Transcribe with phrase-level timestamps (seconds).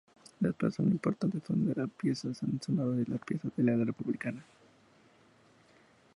[0.39, 4.33] Las plazas más importantes son la Piazza Sannazaro y la Piazza della Repubblica.